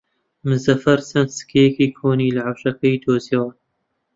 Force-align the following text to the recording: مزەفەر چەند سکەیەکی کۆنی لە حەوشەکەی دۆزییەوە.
مزەفەر 0.49 0.99
چەند 1.09 1.29
سکەیەکی 1.37 1.93
کۆنی 1.97 2.35
لە 2.35 2.41
حەوشەکەی 2.47 3.01
دۆزییەوە. 3.03 3.51